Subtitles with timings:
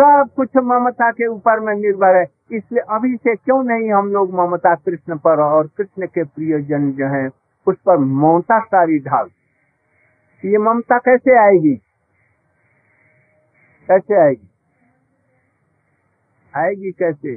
[0.00, 4.34] सब कुछ ममता के ऊपर में निर्भर है। इसलिए अभी से क्यों नहीं हम लोग
[4.34, 7.30] ममता कृष्ण पर और कृष्ण के प्रियजन जो हैं,
[7.66, 9.28] उस पर ममता सारी ढाल।
[10.44, 11.74] ये ममता कैसे आएगी?
[13.88, 14.48] कैसे आएगी?
[16.56, 17.32] आएगी कैसे?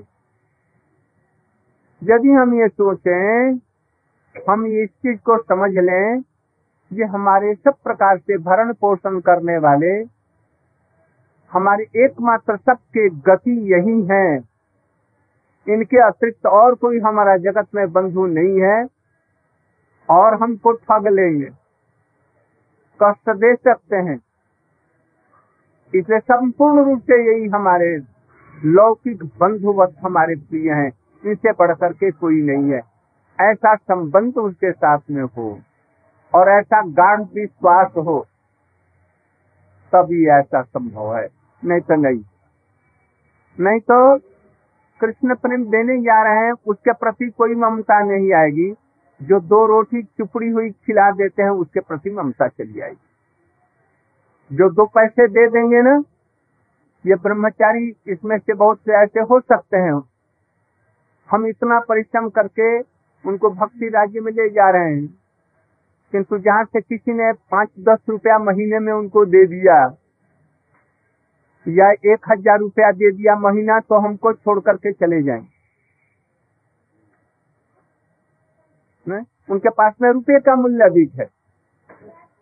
[2.03, 3.53] यदि हम ये सोचें,
[4.49, 6.19] हम इस चीज़ को समझ लें,
[6.93, 10.20] ये हमारे सब प्रकार से भरण पोषण करने वाले
[11.53, 14.35] हमारे एकमात्र सबके गति यही है।
[15.67, 18.87] इनके अतिरिक्त और कोई हमारा जगत में बंधु नहीं है
[20.09, 21.49] और हमको ठग लेंगे।
[22.99, 24.19] कष्ट दे सकते हैं।
[25.95, 28.01] इसलिए संपूर्ण रूप से यही हमारे
[28.65, 30.91] लौकिक बंधुवत हमारे प्रिय हैं।
[31.25, 32.81] इनसे बढ़ करके कोई नहीं है।
[33.39, 35.59] ऐसा संबंध उसके साथ में हो
[36.33, 38.25] और ऐसा गाढ़ विश्वास हो,
[39.93, 42.23] तभी ऐसा संभव है। नहीं तो नहीं
[43.57, 44.17] नहीं तो
[45.01, 48.71] कृष्ण प्रेम देने जा रहे हैं, उसके प्रति कोई ममता नहीं आएगी।
[49.21, 54.85] जो दो रोटी चुपड़ी हुई खिला देते हैं, उसके प्रति ममता चली आएगी। जो दो
[54.85, 55.95] पैसे दे देंगे ना,
[57.05, 60.01] ये ब्रह्मचारी इसमें से बहुत से ऐसे हो सकते हैं।
[61.29, 62.77] हम इतना परिश्रम करके
[63.25, 65.07] उनको भक्ति राज्य में ले जा रहे हैं,
[66.13, 69.85] किंतु जहाँ से किसी ने पाँच दस रुपया महीने में उनको दे दिया
[71.65, 75.47] या एक हज़ार रुपया दे दिया महीना तो हमको छोड़ करके चले जाएँ?
[79.49, 81.25] उनके पास में रुपये का मूल्य अधिक है।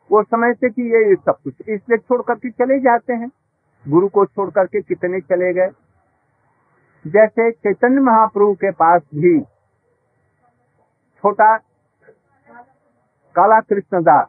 [0.10, 3.30] वो समय से कि ये सब कुछ, इसलिए छोड़ करके चले जाते हैं।
[3.86, 5.70] गुरु को छोड़ करके कितने चले गए?
[7.06, 9.40] जैसे चैतन्य महाप्रभु के पास भी
[11.24, 11.56] छोटा
[13.36, 14.28] काला कृष्णदास,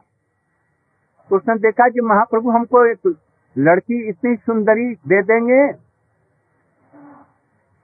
[1.29, 3.07] उसने देखा कि महाप्रभु हमको एक
[3.57, 5.73] लड़की इतनी सुंदरी दे देंगे।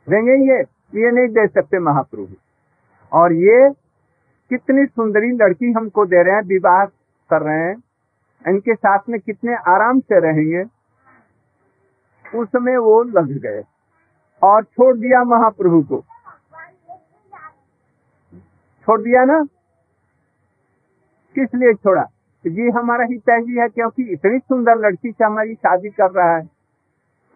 [0.10, 0.62] देंगे ये
[1.00, 2.36] ये नहीं दे सकते महाप्रभु
[3.12, 3.70] और ये
[4.50, 6.86] कितनी सुंदरी लड़की हमको दे रहे हैं, विवाह
[7.30, 7.84] कर रहे हैं।
[8.48, 10.64] इनके साथ में कितने आराम से रहेंगे।
[12.38, 13.64] उसमें वो लग गए।
[14.44, 16.06] और छोड़ दिया महाप्रभु को।
[18.82, 19.44] छोड़ दिया ना?
[21.36, 22.06] किस लिए छोड़ा?
[22.46, 26.48] ये हमारा ही तहजी है, क्योंकि इतनी सुंदर लड़की से हमारी शादी कर रहा है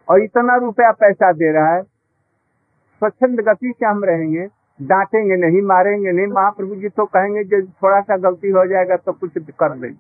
[0.08, 4.48] और इतना रुपया पैसा दे रहा है। स्वच्छंद गति से हम रहेंगे,
[4.80, 9.12] डांटेंगे नहीं, मारेंगे नहीं, महाप्रभु जी तो कहेंगे जब थोड़ा सा गलती हो जाएगा तो
[9.12, 9.98] कुछ कर देंगे।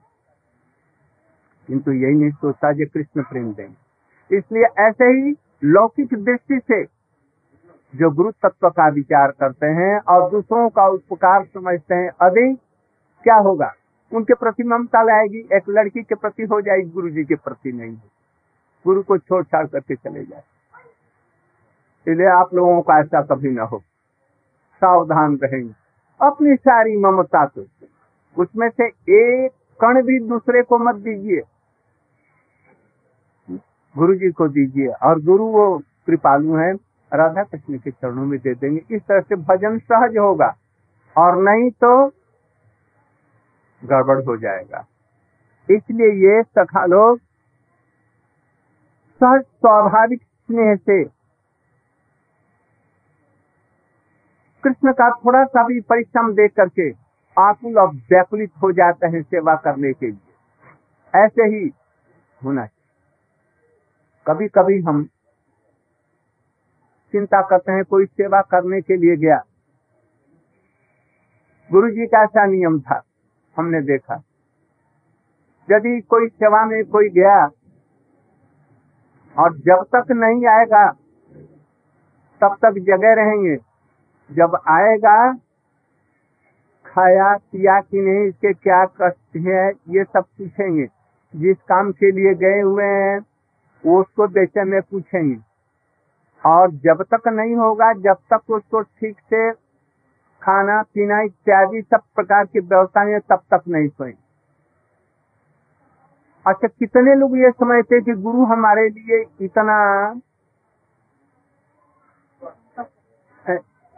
[1.70, 6.84] किंतु यही नहीं सोचता जो कृष्ण प्रेम देंगे। इसलिए ऐसे ही लौकिक दृष्टि से
[7.94, 12.58] जो गुरु तत्व का विचार करते हैं और दूसरों का उपकार समझते हैं अधिक
[13.24, 13.74] क्या होगा?
[14.14, 17.96] उनके प्रति ममता लाएगी, एक लड़की के प्रति हो जाएगी गुरु जी के प्रति नहीं
[18.86, 20.44] गुरु को छोड़ छाड़ करके चले जाए।
[22.08, 23.78] इसलिए आप लोगों का ऐसा कभी ना हो।
[24.82, 25.74] सावधान रहेंगे
[26.20, 27.66] अपनी सारी ममता तो
[28.38, 31.42] उसमें से एक कण भी दूसरे को मत दीजिए।
[33.96, 36.74] गुरु जी को दीजिए। और गुरु वो कृपालु हैं।
[37.12, 40.54] राधा कृष्ण के चरणों में दे देंगे। इस तरह से भजन सहज होगा।
[41.16, 42.08] और नहीं तो
[43.86, 44.86] गड़बड़ हो जाएगा।
[45.72, 47.20] इसलिए ये सखा लोग
[49.20, 51.04] सहज स्वाभाविक स्नेह से
[54.64, 56.92] कृष्ण का थोड़ा सा भी परिश्रम देख करके
[57.42, 61.72] आकुल और व्याकुलित हो जाते हैं सेवा करने के लिए। ऐसे ही
[62.44, 62.78] होना चाहिए।
[64.28, 65.04] कभी कभी हम
[67.12, 69.44] चिंता करते हैं, कोई सेवा करने के लिए गया।
[71.72, 73.04] गुरु जी का ऐसा नियम था।
[73.58, 74.24] हमने देखा।
[75.72, 77.50] यदि कोई सेवा में कोई गया
[79.38, 80.92] और जब तक नहीं आएगा,
[82.42, 83.56] तब तक जगह रहेंगे।
[84.32, 85.34] जब आएगा,
[86.86, 90.88] खाया पिया कि नहीं, इसके क्या कष्ट है, ये सब पूछेंगे।
[91.36, 93.20] जिस काम के लिए गए हुए हैं,
[93.86, 95.38] वो उसको देते में पूछेंगे।
[96.46, 99.52] और जब तक नहीं होगा, जब तक उसको ठीक से
[100.42, 104.14] खाना, पीना इत्यादि सब प्रकार की व्यवस्थाएँ तब तक नहीं सोए
[106.46, 109.78] अच्छा कितने लोग ये समझते कि गुरु हमारे लिए इतना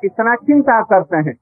[0.03, 1.33] इतना चिंता करते हैं?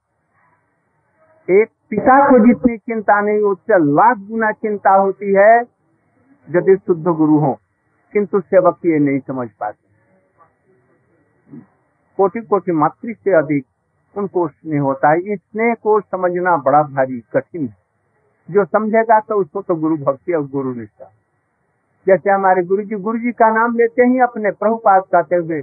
[1.49, 5.61] एक पिता को जितनी चिंता नहीं उससे लाख गुना चिंता होती है,
[6.47, 7.53] यदि शुद्ध गुरु हो,
[8.13, 9.89] किंतु सेवक ये नहीं समझ पाते।
[12.19, 13.65] कोटि कोटि मातृ से अधिक
[14.15, 17.75] उनको स्नेह होता है। स्नेह को समझना बड़ा भारी कठिन है।
[18.49, 21.11] जो समझेगा तो उसको तो गुरु भक्ति और गुरु निष्ठा।
[22.07, 25.61] जैसे हमारे गुरु जी गुरु जी का नाम लेते ही अपने प्रभुपाद कहते हुए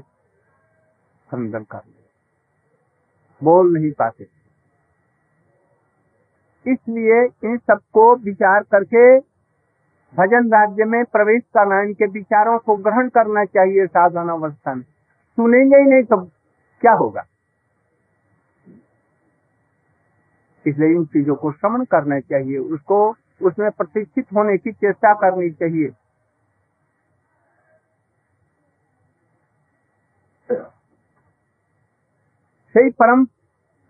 [1.28, 1.80] खंडन कर
[3.40, 4.26] बोल नहीं पाते।
[6.66, 9.18] इसलिए इन सबको विचार करके
[10.14, 15.76] भजन राज्य में प्रवेश करना, इनके विचारों को ग्रहण करना चाहिए साधन अवस्था में। सुनेंगे
[15.76, 16.16] ही नहीं तो
[16.82, 17.24] क्या होगा?
[20.68, 22.98] इसलिए इन चीज़ों को श्रवण करना चाहिए, उसको
[23.42, 25.88] उसमें प्रतिष्ठित होने की चेष्टा करनी चाहिए।
[32.74, 33.24] सही परम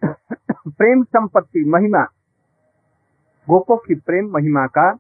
[0.05, 2.03] प्रेम संपत्ति, महिमा,
[3.49, 4.91] गोपो की प्रेम महिमा का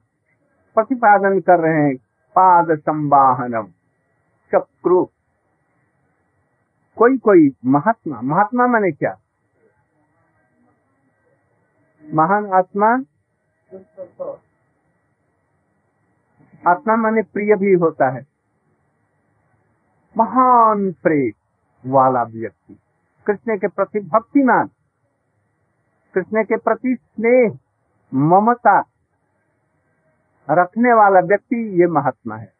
[0.76, 1.96] प्रतिपादन कर रहे हैं।
[2.36, 3.66] पाद संवाहनम
[4.52, 5.04] चक्रु
[6.96, 9.10] कोई कोई महात्मा महात्मा मैंने क्या?
[12.08, 12.88] महान आत्मा?
[16.62, 18.26] आत्मा माने प्रिय भी होता है।
[20.16, 22.78] महान प्रेम वाला व्यक्ति।
[23.26, 24.68] कृष्ण के प्रति भक्तिमान,
[26.14, 27.58] कृष्ण के प्रति स्नेह,
[28.12, 28.78] ममता
[30.48, 32.52] रखने वाला व्यक्ति ये महात्मा है।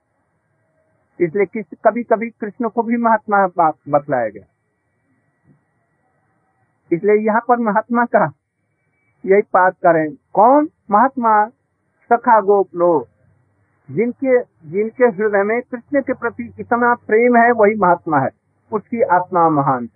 [1.20, 3.46] इसलिए किस कभी कभी कृष्ण को भी महात्मा
[3.88, 4.44] बतलाया गया।
[6.90, 8.26] इसलिए यहाँ पर महात्मा का
[9.28, 10.68] यही बात करें। कौन?
[10.90, 11.46] महात्मा
[12.10, 13.06] सखा गोप लोग।
[13.90, 14.40] जिनके
[14.70, 18.30] जिनके हृदय में कृष्ण के प्रति इतना प्रेम है, वही महात्मा है।
[18.72, 19.88] उसकी आत्मा महान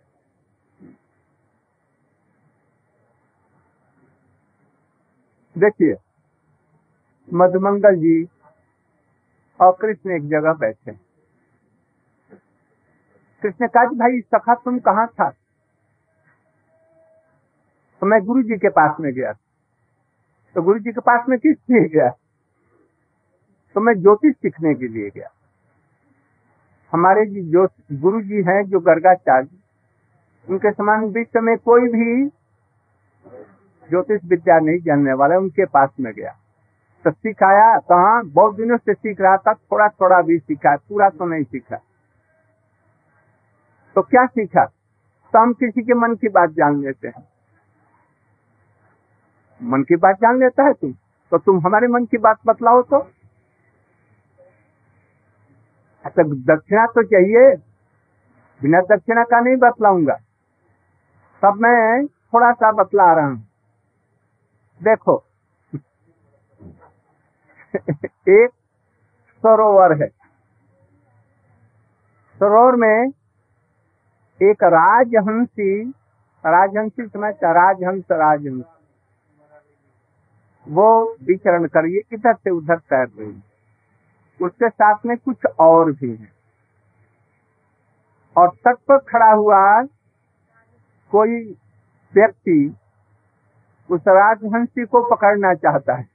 [5.58, 5.94] देखिए,
[7.34, 8.28] मधुमंगल जी
[9.60, 10.92] और कृष्ण एक जगह बैठे
[13.42, 15.32] कृष्ण कहा भाई, सखा, तुम कहा था?
[18.02, 19.32] तो मैं गुरु जी के पास में गया
[20.54, 22.08] तो गुरु जी के पास में किस लिए गया?
[23.74, 25.28] तो मैं ज्योतिष सीखने के लिए गया।
[26.92, 29.48] हमारे जी जो गुरु जी हैं जो गर्गाचार्य।
[30.50, 32.26] उनके समान विश्व में कोई भी
[33.90, 36.36] ज्योतिष विद्या नहीं जानने वाला, उनके पास में गया।
[37.04, 41.26] तो सिखाया कहा बहुत दिनों से सीख रहा था थोड़ा थोड़ा भी सीखा, पूरा तो
[41.26, 41.76] नहीं सीखा।
[43.94, 44.64] तो क्या सीखा?
[45.32, 47.31] तो हम किसी के मन की बात जान लेते हैं।
[49.62, 50.92] मन की बात जान लेता है तुम।
[51.30, 52.96] तो तुम हमारे मन की बात बतलाओ तो।
[56.04, 57.56] अच्छा दक्षिणा तो चाहिए।
[58.62, 60.14] बिना दक्षिणा का नहीं बतलाऊँगा।
[61.42, 63.48] तब मैं थोड़ा सा बतला रहा हूँ।
[64.82, 65.24] देखो।
[68.28, 68.48] एक
[69.42, 70.08] सरोवर है।
[72.38, 73.12] सरोवर में
[74.42, 75.90] एक राजहंसी
[76.46, 78.64] राजहंसी समझ राजहंस राजहंस।
[80.66, 80.88] वो
[81.22, 83.42] विचरण करिए इधर से उधर तैर रही
[84.40, 86.30] उसके साथ में कुछ और भी है।
[88.36, 89.60] और तट पर खड़ा हुआ
[91.12, 91.42] कोई
[92.14, 92.74] व्यक्ति
[93.90, 96.06] उस राजहंसी को पकड़ना चाहता है।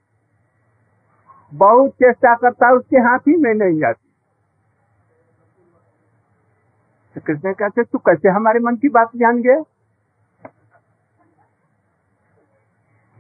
[1.51, 4.05] बहुत चेष्टा करता है, उसके हाथ ही में नहीं जाती
[7.15, 9.61] तो कृष्ण कहते, तू कैसे हमारे मन की बात जान गए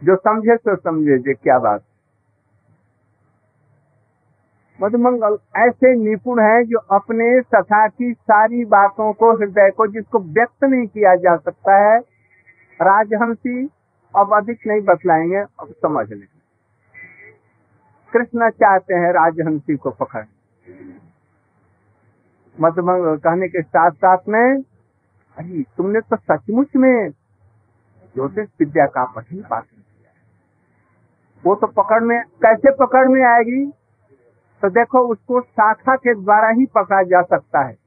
[0.03, 1.83] जो समझे तो समझे, जे क्या बात
[4.81, 10.63] मधुमंगल ऐसे निपुण है जो अपने सखा की सारी बातों को, हृदय को, जिसको व्यक्त
[10.63, 11.99] नहीं किया जा सकता है,
[12.81, 13.69] राजहंसी
[14.15, 16.27] अब अधिक नहीं बतलाएँगे, अब समझ लें।
[18.13, 20.25] कृष्ण चाहते हैं राजहंसी को पकड़
[22.61, 24.61] मधुमंगल कहने के साथ साथ में,
[25.37, 27.09] अरे, तुमने तो सचमुच में
[28.13, 29.63] ज्योतिष विद्या का पठन किया।
[31.45, 33.65] वो तो पकड़ में, कैसे पकड़ में आएगी?
[34.63, 37.77] तो देखो, उसको शाखा के द्वारा ही पकड़ा जा सकता है।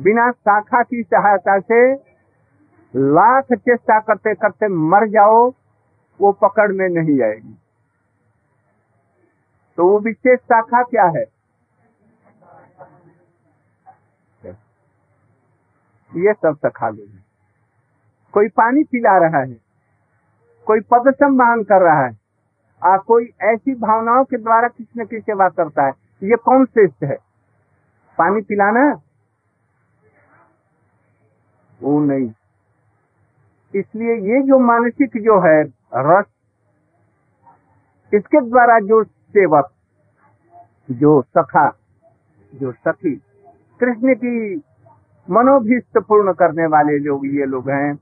[0.00, 1.92] बिना शाखा की सहायता से
[2.94, 5.52] लाख चेष्टा करते करते मर जाओ,
[6.20, 7.58] वो पकड़ में नहीं आएगी।
[9.78, 11.24] तो वो विशेष शाखा क्या है?
[16.12, 17.20] ये सब सखा लोग
[18.34, 19.56] कोई पानी पिला रहा है,
[20.66, 22.21] कोई पद सम्मान कर रहा है
[22.84, 27.16] आ, कोई ऐसी भावनाओं के द्वारा न किसी सेवा करता है ये कौन श्रेष्ठ है?
[28.18, 29.00] पानी पिलाना?
[31.82, 32.32] वो नहीं।
[33.74, 35.62] इसलिए ये जो मानसिक जो है,
[35.94, 36.24] रस,
[38.14, 39.72] इसके द्वारा जो सेवक,
[40.90, 41.76] जो सखा,
[42.54, 43.14] जो सखी,
[43.80, 44.62] कृष्ण की
[45.30, 47.98] मनोभीष्ट पूर्ण करने वाले लोग, ये लोग हैं,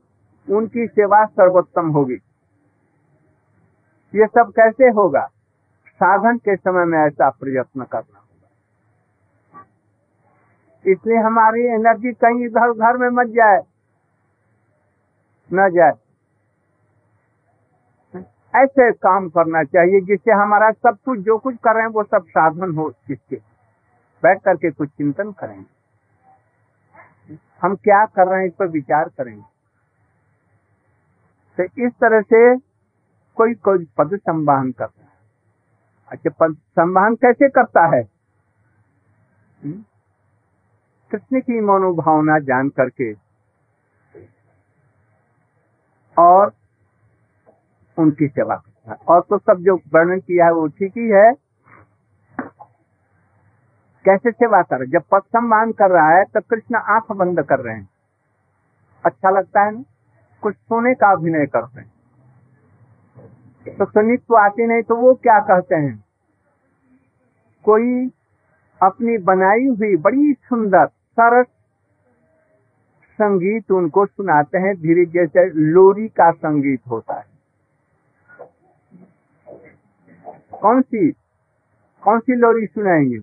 [0.51, 2.17] उनकी सेवा सर्वोत्तम होगी।
[4.15, 5.27] ये सब कैसे होगा?
[6.01, 9.65] साधन के समय में ऐसा प्रयत्न करना होगा।
[10.85, 13.61] इसलिए हमारी एनर्जी कहीं इधर उधर में मत जाए।
[15.51, 15.93] न जाए।
[18.55, 22.25] ऐसे काम करना चाहिए जिससे हमारा सब कुछ, जो कुछ कर रहे हैं, वो सब
[22.29, 23.37] साधन हो जिसके
[24.23, 25.81] बैठ करके कुछ चिंतन करेंगे
[27.63, 29.43] हम क्या कर रहे हैं इस पर विचार करेंगे
[31.59, 32.70] तो इस तरह से
[33.41, 35.09] कोई कोई पद संवाहन करता है।
[36.09, 38.03] अच्छा पद संवाहन कैसे करता है?
[39.65, 39.85] हम्म?
[41.11, 43.13] कृष्ण की मनोभावना जान करके
[46.19, 46.53] और
[47.99, 51.33] उनकी सेवा करता है। और तो सब जो वर्णन किया है वो ठीक ही है।
[54.05, 54.87] कैसे सेवा कर?
[54.87, 57.89] जब पद सम्मान कर रहा है तो कृष्ण आँख बंद कर रहे हैं।
[59.07, 59.85] अच्छा लगता है ना?
[60.43, 62.00] कुछ सोने का अभिनय करते हैं।
[63.69, 66.05] तो सुनित तो आती नहीं तो वो क्या कहते हैं?
[67.65, 68.11] कोई
[68.83, 71.47] अपनी बनाई हुई बड़ी सुंदर, सरस
[73.13, 77.27] संगीत उनको सुनाते हैं, धीरे जैसे लोरी का संगीत होता है।
[80.63, 81.11] कौन सी
[82.03, 83.19] कौन सी लोरी सुनाएँगे?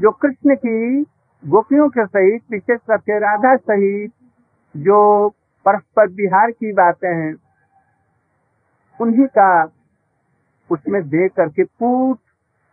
[0.00, 1.02] जो कृष्ण की
[1.46, 4.12] गोपियों के सहित, विशेष करके राधा सहित,
[4.76, 5.28] जो
[5.64, 7.34] परस्पर बिहार की बातें हैं
[9.02, 9.72] उन्हीं का
[10.70, 12.18] उसमें दे करके पूट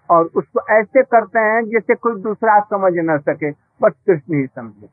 [0.09, 4.89] और उसको ऐसे करते हैं जैसे कोई दूसरा समझ न सके, बस कृष्ण ही समझे।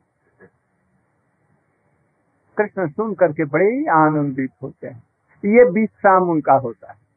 [2.57, 5.03] कृष्ण सुन करके बड़े आनंदित होते हैं।
[5.45, 7.07] ये विश्राम उनका होता है।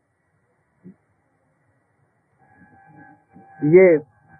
[3.64, 3.98] ये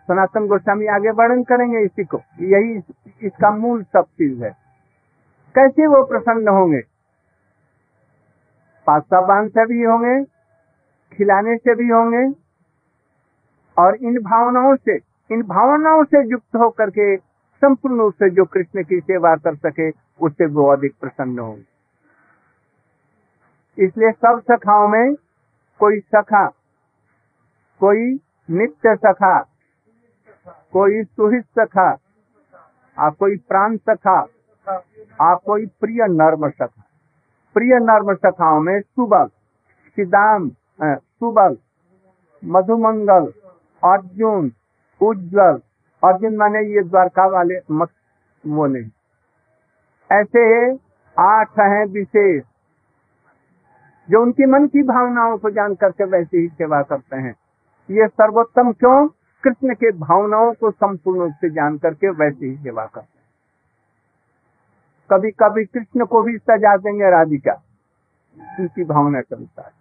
[0.09, 2.83] सनातन गोस्वामी आगे वर्णन करेंगे इसी को। यही
[3.23, 4.51] इसका मूल सब चीज़ है।
[5.55, 6.83] कैसे वो प्रसन्न होंगे?
[8.87, 10.25] पास्ता बाँध से भी होंगे,
[11.17, 12.35] खिलाने से भी होंगे,
[13.79, 14.97] और इन भावनाओं से,
[15.31, 17.17] इन भावनाओं से युक्त होकर के,
[17.63, 19.91] संपूर्ण रूप से जो कृष्ण की सेवा कर सके,
[20.25, 21.71] उससे वो अधिक प्रसन्न होंगे।
[23.85, 25.15] इसलिए सब सखाओं में
[25.79, 26.47] कोई सखा,
[27.81, 28.21] कोई
[28.51, 29.39] नित्य सखा,
[30.73, 31.99] कोई सुहित सखा
[32.99, 34.27] आ कोई प्राण सखा
[35.21, 36.83] आ कोई प्रिय नर्म सखा।
[37.57, 39.27] प्रिय नर्म सखाओं में सुबल
[39.97, 40.51] सिदाम
[40.83, 41.57] सुबल,
[42.43, 43.27] मधुमंगल,
[43.83, 44.53] अर्जुन,
[45.01, 45.61] उज्जवल,
[46.03, 47.89] अर्जुन माने ये द्वारका वाले मत,
[48.45, 48.91] वो नहीं।
[50.11, 50.73] ऐसे
[51.17, 52.43] आठ हैं विशेष,
[54.09, 57.35] जो उनकी मन की भावनाओं को जान करके वैसे ही सेवा करते हैं।
[57.91, 59.09] ये सर्वोत्तम क्यों?
[59.45, 63.10] कृष्ण के भावनाओं को संपूर्ण रूप से जान करके वैसे ही सेवा करते
[65.11, 67.53] कभी कभी कृष्ण को भी सजा देंगे राधिका।
[68.61, 69.73] उनकी भावना के अनुसार।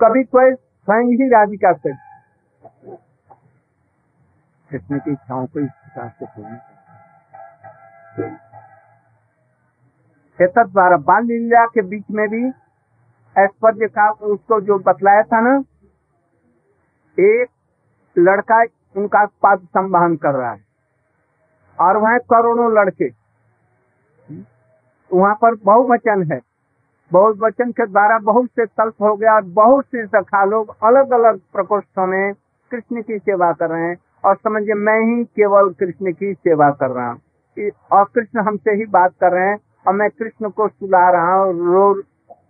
[0.00, 1.94] कभी कोई स्वयं ही राधिका से
[4.70, 6.58] कृष्ण की इच्छाओं को इस प्रकार से पूर्ण
[10.64, 12.48] द्वारा बाल लीला के बीच में भी
[13.38, 15.64] ऐश्वर्य का उसको जो बतलाया था ना,
[17.20, 17.46] एक
[18.18, 18.62] लड़का
[18.96, 20.64] उनका पाद संवाहन कर रहा है।
[21.80, 23.23] और वह करोड़ों लड़के
[25.14, 26.40] वहाँ पर बहुवचन है।
[27.10, 31.38] बहुवचन के द्वारा बहुत से तल्प हो गया और बहुत से सखा लोग अलग अलग
[31.52, 32.32] प्रकोष्ठों में
[32.72, 36.90] कृष्ण की सेवा कर रहे हैं। और समझिए, मैं ही केवल कृष्ण की सेवा कर
[36.90, 37.20] रहा हूँ।
[37.92, 42.02] और कृष्ण हमसे ही बात कर रहे हैं और मैं कृष्ण को सुला रहा हूँ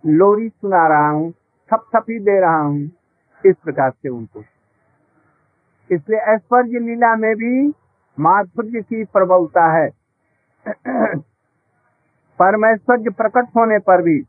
[0.07, 1.31] लोरी सुना रहा हूँ
[1.69, 2.83] थप थपी दे रहा हूँ
[3.43, 4.43] इस प्रकार से उनको।
[5.89, 7.67] इसलिए ऐश्वर्य लीला में भी
[8.17, 9.87] माधुर्य की प्रबलता है।
[12.39, 14.19] परमेश्वर्य प्रकट होने पर भी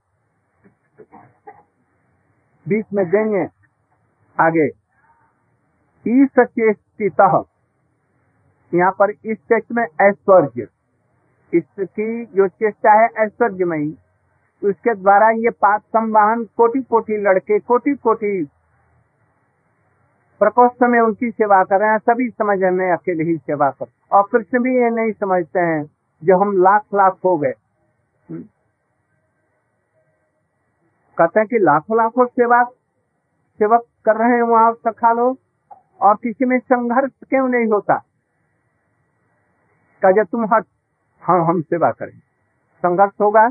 [2.66, 3.46] बीच में देंगे
[4.38, 4.66] आगे।
[6.06, 7.20] ईस चेष्टित
[8.72, 10.66] यहाँ पर इस टेस्ट में ऐश्वर्य।
[11.52, 13.96] इसकी जो चेष्टा है ऐश्वर्यमयी
[14.62, 18.48] इसके द्वारा ये पाप संवाहन कोटि कोटि लड़के कोटि कोटि
[20.40, 24.28] प्रकोष्ठ में उनकी सेवा कर रहे हैं, सभी समझ में अकेले ही सेवा कर। और
[24.32, 25.84] कृष्ण भी ये नहीं समझते हैं,
[26.22, 27.52] जो हम लाख लाख हो गए।
[31.18, 32.62] कहते हैं कि लाखों लाखों सेवा,
[33.60, 35.38] सेवक कर रहे हैं वहाँ सखा लोग,
[36.00, 38.02] और किसी में संघर्ष क्यों नहीं होता?
[40.02, 40.64] कहा तुम हट
[41.22, 42.18] हाँ हम सेवा करें।
[42.82, 43.48] संघर्ष होगा,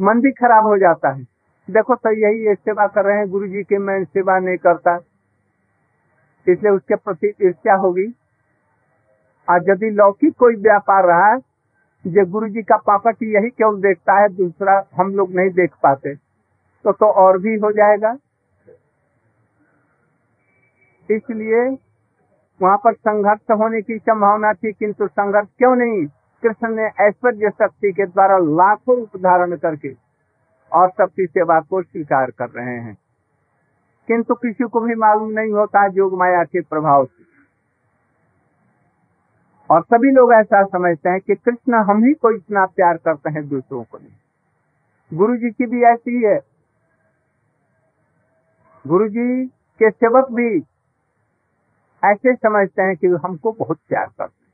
[0.00, 1.22] मन भी खराब हो जाता है।
[1.70, 4.96] देखो तो यही ये सेवा कर रहे हैं गुरु जी के मैं सेवा नहीं करता।
[6.48, 8.14] इसलिए उसके प्रति ईर्ष्या होगी?
[9.50, 11.49] आज यदि लौकिक कोई व्यापार रहा
[12.06, 16.14] जो गुरु जी का पापट यही केवल देखता है, दूसरा हम लोग नहीं देख पाते।
[16.84, 18.16] तो तो और भी हो जाएगा।
[21.10, 21.78] इसलिए
[22.62, 26.06] वहाँ पर संघर्ष होने की संभावना थी, किंतु संघर्ष क्यों नहीं?
[26.42, 29.96] कृष्ण ने ऐश्वर्य शक्ति के द्वारा लाखों रूप धारण करके
[30.72, 32.98] और सबकी सेवा को स्वीकार कर रहे हैं।
[34.08, 37.19] किंतु किसी को भी मालूम नहीं होता योग माया के प्रभाव से।
[39.70, 43.48] और सभी लोग ऐसा समझते हैं कि कृष्ण हम ही को इतना प्यार करते हैं
[43.48, 46.38] दूसरों को नहीं। गुरु जी की भी ऐसी है
[48.84, 49.46] गुरु जी
[49.80, 50.48] के सेवक भी
[52.02, 54.52] ऐसे समझते हैं कि हमको बहुत प्यार करते हैं।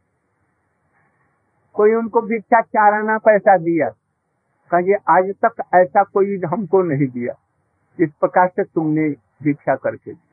[1.75, 3.89] कोई उनको भिक्षा चाराना पैसा दिया
[4.71, 7.35] कहिए आज तक ऐसा कोई हमको नहीं दिया।
[8.01, 9.09] इस प्रकार से तुमने
[9.43, 10.26] भिक्षा करके दिया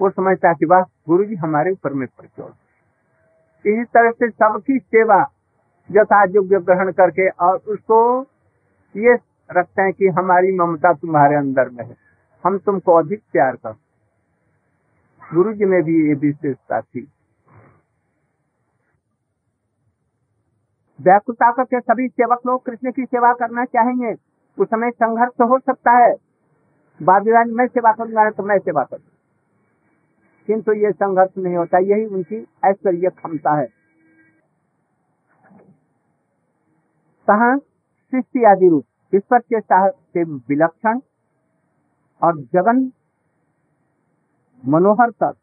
[0.00, 2.50] वो समझता कि बस गुरु जी हमारे ऊपर में प्रचोर
[3.64, 5.20] इसी तरह से सबकी सेवा
[5.90, 7.98] यथा योग्य ग्रहण करके और उसको
[8.94, 9.14] ये
[9.50, 11.96] रखते हैं कि हमारी ममता तुम्हारे अंदर में है।
[12.44, 13.72] हम तुमको अधिक प्यार कर
[15.22, 17.06] गुरु जी में भी ये विशेषता थी।
[20.98, 24.14] व्याकुलता करके सभी सेवक लोग कृष्ण की सेवा करना चाहेंगे?
[24.58, 26.14] उस समय संघर्ष हो सकता है।
[27.00, 29.17] बाबीराज, मैं सेवा करूँगा तो मैं सेवा करूँ
[30.48, 33.66] किंतु ये संघर्ष नहीं होता, यही उनकी ऐश्वर्य क्षमता है।
[37.28, 41.00] कहा सृष्टि आदि रूप ईश्वर के से विलक्षण
[42.22, 42.80] और जगन,
[44.64, 45.34] मनोहर तक,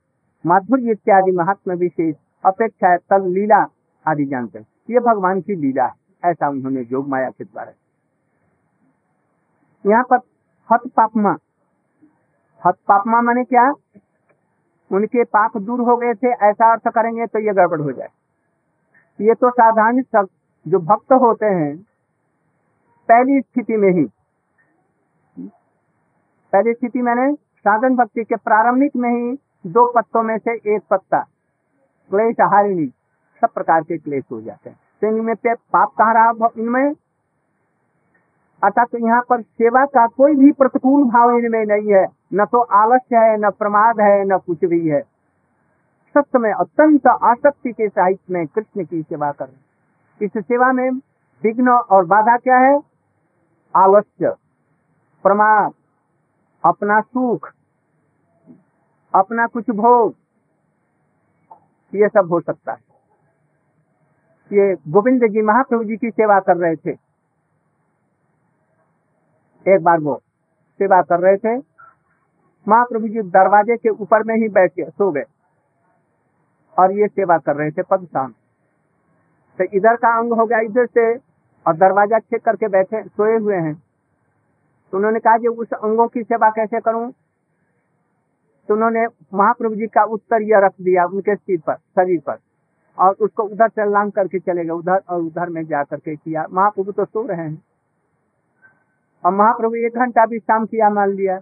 [0.45, 3.65] माधुर्य इत्यादि महात्मा विशेष, अपेक्षा तल लीला
[4.05, 5.93] आदि जानते हैं। ये भगवान की लीला है,
[6.23, 7.71] ऐसा उन्होंने योग माया के द्वारा।
[9.85, 10.17] यहाँ पर
[10.69, 11.37] हत पापमा
[12.61, 13.71] हत पापमा माने क्या?
[14.91, 18.09] उनके पाप दूर हो गए थे, ऐसा अर्थ करेंगे तो ये गड़बड़ हो जाए।
[19.19, 20.01] ये तो साधारण
[20.65, 21.75] जो भक्त होते हैं,
[23.09, 24.03] पहली स्थिति में ही,
[26.53, 31.19] पहली स्थिति मैंने साधन भक्ति के प्रारंभिक में ही दो पत्तों में से एक पत्ता,
[32.11, 32.85] क्लेश, हारिणी,
[33.41, 36.49] सब प्रकार के क्लेश हो जाते हैं। तो इनमें पाप कहाँ रहा?
[36.57, 36.93] इनमें
[38.65, 42.61] अर्थात तो यहाँ पर सेवा का कोई भी प्रतिकूल भाव इनमें नहीं है। न तो
[42.75, 45.01] आलस्य है, न प्रमाद है, न कुछ भी है।
[46.15, 49.49] सत्य में अत्यंत आसक्ति के साहित्य में कृष्ण की सेवा कर
[50.21, 50.89] इस सेवा में
[51.43, 52.79] विघ्न और बाधा क्या है?
[53.75, 54.33] आलस्य,
[55.25, 55.71] प्रमाद,
[56.63, 57.51] अपना सुख,
[59.13, 60.13] अपना कुछ भोग,
[61.93, 62.83] ये सब हो सकता है।
[64.51, 67.04] ये गोविंद जी महाप्रभु जी की सेवा कर रहे थे।
[69.65, 70.15] एक बार वो
[70.79, 71.57] सेवा कर रहे थे।
[72.67, 75.23] महाप्रभु जी दरवाजे के ऊपर में ही बैठ के सो गए
[76.77, 78.33] और ये सेवा कर रहे थे पद पदशान
[79.59, 81.13] तो इधर का अंग हो गया इधर से
[81.65, 83.73] और दरवाज़ा चेक करके बैठे, सोए हुए हैं।
[84.93, 87.11] तो उन्होंने कहा कि उस अंगों की सेवा कैसे करूँ?
[88.69, 92.37] तो उन्होंने महाप्रभु जी का उत्तर यह रख दिया उनके सिर पर, शरीर पर
[92.97, 96.45] और उसको उधर से लांग करके चले गए, उधर और उधर में जा करके किया।
[96.51, 97.61] महाप्रभु तो सो रहे हैं।
[99.25, 101.39] और महाप्रभु एक घंटा विश्राम किया मान लिया।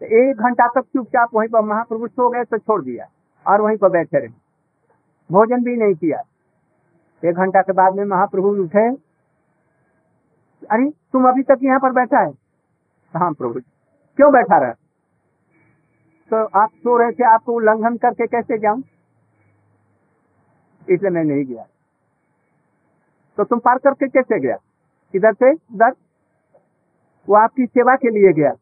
[0.00, 3.06] तो एक घंटा तक चुपचाप वहीं पर महाप्रभु सो गए तो छोड़ दिया
[3.46, 4.28] और वहीं पर बैठे रहे।
[5.32, 6.22] भोजन भी नहीं किया।
[7.24, 8.90] एक घंटा के बाद में महाप्रभु उठे।
[10.70, 12.30] अरे, तुम अभी तक यहाँ पर बैठा है?
[13.16, 13.60] हाँ प्रभु
[14.16, 14.72] क्यों बैठा रहा?
[16.30, 18.82] तो आप सो रहे थे, आपको उल्लंघन करके कैसे जाऊँ?
[20.90, 21.66] इसलिए मैं नहीं गया।
[23.36, 24.56] तो तुम पार करके कैसे गया?
[25.14, 25.90] इधर से उधर
[27.28, 28.52] वो आपकी सेवा के लिए गया।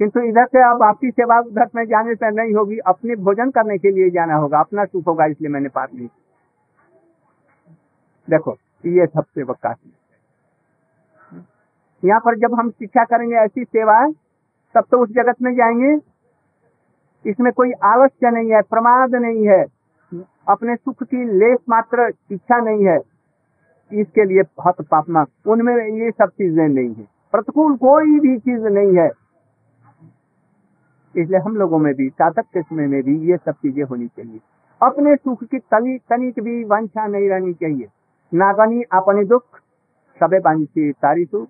[0.00, 3.78] किंतु इधर से अब आपकी सेवा उधर में जाने से नहीं होगी, अपने भोजन करने
[3.78, 6.08] के लिए जाना होगा, अपना सुख होगा, इसलिए मैंने पार नहीं
[8.28, 9.74] देखो, ये सब सेवक का
[12.02, 14.06] यहाँ पर जब हम शिक्षा करेंगे, ऐसी सेवा
[14.74, 15.94] तब तो उस जगत में जाएँगे।
[17.24, 19.64] इसमें कोई आलस्य नहीं है, प्रमाद नहीं है।
[20.48, 22.98] अपने सुख की लेस मात्र इच्छा नहीं है।
[24.00, 28.96] इसके लिए हत पापना। उनमें ये सब चीज़ें नहीं है। प्रतिकूल कोई भी चीज़ नहीं
[28.96, 29.10] है।
[31.14, 34.40] इसलिए हम लोगों में भी, साधक समय में भी ये सब चीज़ें होनी चाहिए।
[34.80, 37.86] अपने सुख की तनी, तनिक भी वंशा नहीं रहनी चाहिए।
[38.32, 39.44] नागनी अपने दुख,
[40.20, 41.48] सबे बांची तारी सुख।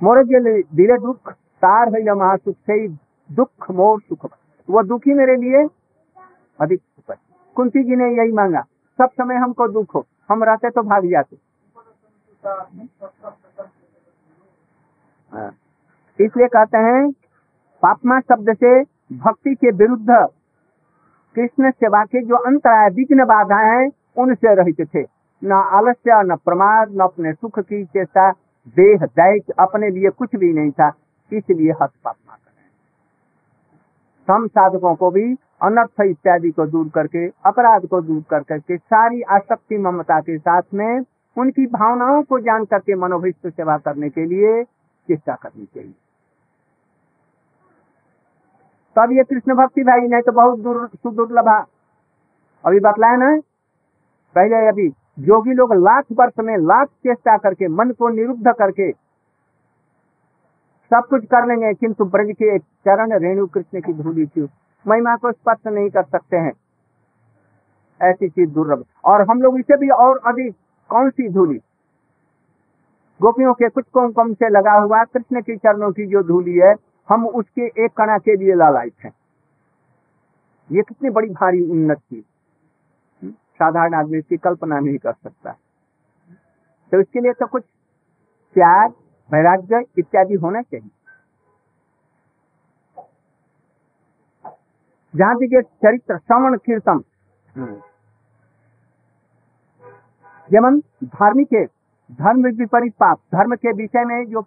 [0.00, 2.86] मोर दिले दुख, तार है महासुख से
[3.30, 4.26] दुख, मोर सुख।
[4.68, 5.66] वो दुखी मेरे लिए
[6.58, 7.16] अधिक सुख
[7.56, 8.60] कुंती जी ने यही मांगा,
[8.98, 11.36] सब समय हमको दुख हो। हम रहते तो भाग जाते।
[15.32, 15.50] हाँ।
[16.18, 17.10] इसलिए कहते हैं,
[17.82, 18.80] पापमा शब्द से
[19.16, 20.08] भक्ति के विरुद्ध
[21.36, 25.02] कृष्ण सेवा के जो अंतराय विघ्न बाधा है, उनसे रहित थे।
[25.42, 28.30] न आलस्य, न प्रमाद, न अपने सुख की चेष्टा,
[28.76, 30.88] देह दैत अपने लिए कुछ भी नहीं था,
[31.32, 32.36] इसलिए हत पापमा
[34.28, 39.22] सम साधकों को भी अनर्थ इत्यादि को दूर करके, अपराध को दूर कर करके, सारी
[39.22, 41.00] आसक्ति ममता के साथ में
[41.36, 44.62] उनकी भावनाओं को जान करके मनोभिष्ट सेवा करने के लिए
[45.08, 45.94] चेष्टा करनी चाहिए।
[48.96, 51.58] तब ये कृष्ण भक्ति भाई नहीं तो बहुत दूर, सुदुर्लभा
[52.64, 53.36] अभी बतलाया ना?
[54.36, 58.90] पहले अभी जोगी लोग लाख वर्ष में लाख चेष्टा करके, मन को निरुद्ध करके
[60.90, 64.48] सब कुछ कर लेंगे, किंतु ब्रज के चरण रेणु कृष्ण की धूली थी
[64.86, 66.52] महिमा को स्पर्श नहीं कर सकते हैं।
[68.00, 70.54] ऐसी चीज़ दुर्लभ। और हम लोग इसे भी और अधिक,
[70.88, 71.60] कौन सी धूली?
[73.22, 76.74] गोपियों के कुछ कुमकुम से लगा हुआ कृष्ण के चरणों की जो धूली है,
[77.08, 79.12] हम उसके एक कणा के लिए लालायित हैं।
[80.72, 82.24] ये कितनी बड़ी भारी उन्नत चीज़।
[83.26, 85.50] साधारण आदमी इसकी कल्पना नहीं कर सकता।
[86.92, 87.62] तो इसके लिए तो कुछ
[88.54, 88.92] त्याग
[89.30, 90.90] वैराग्य इत्यादि होना चाहिए।
[95.14, 97.02] जहाँ देखिए चरित्र श्रवण कीर्तन
[100.50, 101.64] जेमन धार्मिक है
[102.14, 104.44] धर्म विपरीत पाप धर्म के विषय में जो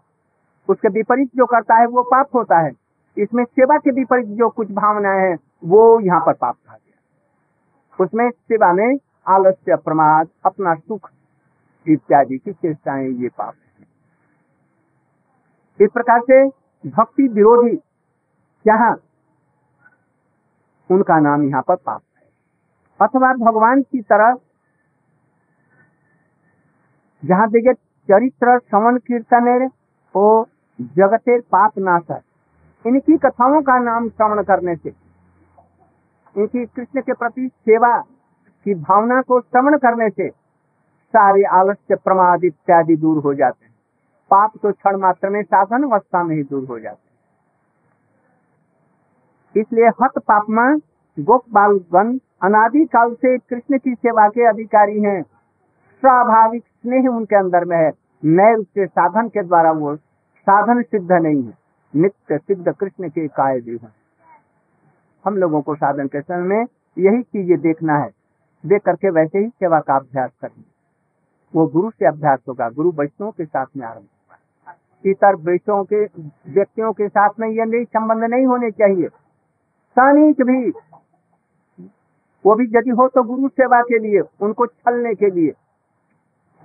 [0.69, 2.71] उसके विपरीत जो करता है वो पाप होता है।
[3.17, 8.29] इसमें सेवा के विपरीत जो कुछ भावनाएँ हैं वो यहाँ पर पाप कहा गया उसमें
[8.29, 11.09] सेवा में आलस्य प्रमाद अपना सुख
[11.87, 13.68] इत्यादि की चेष्टाएँ ये पाप है।
[15.79, 16.45] इस प्रकार से
[16.83, 17.75] भक्ति विरोधी
[18.65, 18.95] जहाँ
[20.89, 22.27] उनका नाम यहाँ पर पाप है।
[22.99, 24.35] अथवा भगवान की तरह
[27.23, 29.69] जहाँ देखिए चरित्र, श्रवण, कीर्तन
[30.15, 30.45] ओ
[30.97, 32.21] जगते पाप नाशक,
[32.85, 34.89] इनकी कथाओं का नाम श्रवण करने से,
[36.35, 37.97] इनकी कृष्ण के प्रति सेवा
[38.65, 43.68] की भावना को श्रवण करने से सारे आलस्य, प्रमाद इत्यादि दूर हो जाते हैं।
[44.31, 47.09] पाप तो क्षण मात्र में साधन अवस्था में ही दूर हो जाते
[49.55, 50.65] इसलिए हत पापमा
[51.17, 55.21] गोप बालगन अनादि काल से कृष्ण की सेवा के अधिकारी हैं।
[56.03, 57.91] स्वाभाविक स्नेह उनके अंदर में है।
[58.23, 61.53] नए रूप से साधन के द्वारा वो साधन सिद्ध नहीं है।
[61.93, 63.91] नित्य सिद्ध कृष्ण के काय भी है।
[65.25, 66.65] हम लोगों को साधन के समय में
[66.97, 68.09] यही चीज़ें देखना है।
[68.63, 70.67] देख करके वैसे ही सेवा का अभ्यास करेंगे
[71.53, 74.07] वो गुरु से अभ्यास होगा। गुरु वैष्णव के साथ में आरंभ।
[75.05, 76.05] इतर वैष्णव के,
[76.51, 79.07] व्यक्तियों के साथ में ये नहीं, संबंध नहीं होने चाहिए।
[79.89, 80.69] सानिक भी,
[82.45, 85.53] वो भी यदि हो तो गुरु सेवा के लिए, उनको छलने के लिए।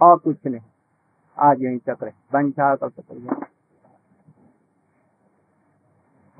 [0.02, 0.60] और कुछ नहीं।
[1.38, 3.46] आज यही तक रहे। वंशा कल्प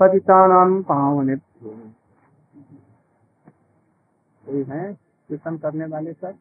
[0.01, 1.41] पतितानाम पावन।
[4.49, 4.95] है?
[5.59, 6.35] करने वाले सब